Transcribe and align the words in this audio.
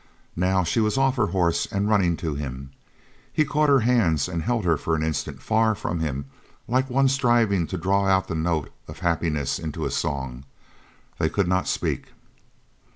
Now 0.35 0.63
she 0.63 0.79
was 0.79 0.97
off 0.97 1.15
her 1.17 1.27
horse 1.27 1.67
and 1.67 1.87
running 1.87 2.17
to 2.17 2.33
him. 2.33 2.71
He 3.31 3.45
caught 3.45 3.69
her 3.69 3.81
hands 3.81 4.27
and 4.27 4.41
held 4.41 4.65
her 4.65 4.75
for 4.75 4.95
an 4.95 5.03
instant 5.03 5.43
far 5.43 5.75
from 5.75 5.99
him 5.99 6.25
like 6.67 6.89
one 6.89 7.07
striving 7.07 7.67
to 7.67 7.77
draw 7.77 8.07
out 8.07 8.27
the 8.27 8.33
note 8.33 8.71
of 8.87 9.01
happiness 9.01 9.59
into 9.59 9.85
a 9.85 9.91
song. 9.91 10.43
They 11.19 11.29
could 11.29 11.47
not 11.47 11.67
speak. 11.67 12.07